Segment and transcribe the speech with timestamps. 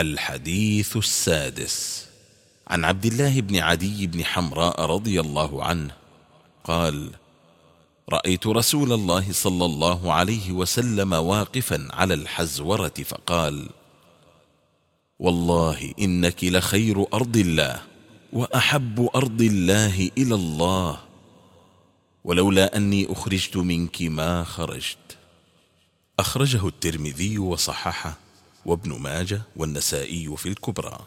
[0.00, 2.06] الحديث السادس.
[2.68, 5.90] عن عبد الله بن عدي بن حمراء رضي الله عنه
[6.64, 7.10] قال
[8.08, 13.68] رأيت رسول الله صلى الله عليه وسلم واقفا على الحزورة فقال
[15.18, 17.82] والله إنك لخير أرض الله
[18.32, 20.98] وأحب أرض الله إلى الله
[22.24, 25.18] ولولا أني أخرجت منك ما خرجت.
[26.18, 28.29] أخرجه الترمذي وصححه.
[28.66, 30.98] وابن ماجه والنسائي في الكبرى.